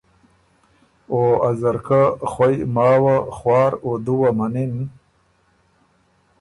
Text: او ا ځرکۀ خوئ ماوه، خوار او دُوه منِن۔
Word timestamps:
او 1.11 1.19
ا 1.47 1.49
ځرکۀ 1.59 2.03
خوئ 2.31 2.55
ماوه، 2.75 3.17
خوار 3.35 3.71
او 3.83 3.91
دُوه 4.05 4.29
منِن۔ 4.37 4.73